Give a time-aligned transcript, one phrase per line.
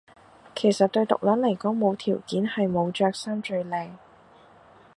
[0.55, 3.91] 其實對毒撚嚟講無條件係冇着衫最靚